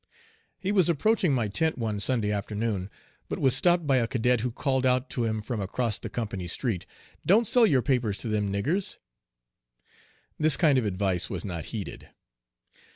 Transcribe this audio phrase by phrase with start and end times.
[0.57, 2.89] He was approaching my tent one Sunday afternoon
[3.29, 6.47] but was stopped by a cadet who called out to him from across the company
[6.47, 6.87] street,
[7.23, 8.97] "Don't sell your papers to them niggers!"
[10.39, 12.09] This kind advice was not heeded.